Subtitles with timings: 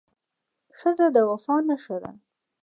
[0.79, 2.11] ښځه د وفا نښه ده.